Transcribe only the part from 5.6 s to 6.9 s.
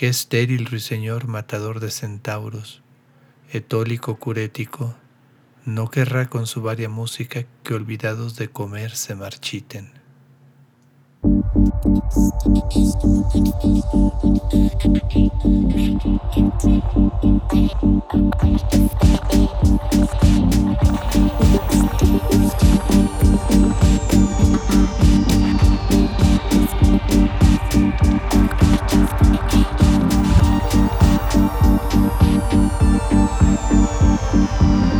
no querrá con su varia